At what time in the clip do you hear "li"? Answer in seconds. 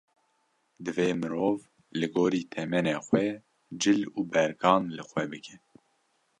1.99-2.07, 4.95-5.03